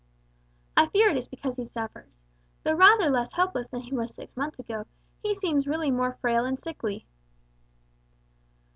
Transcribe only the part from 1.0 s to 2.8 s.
it is because he suffers. Though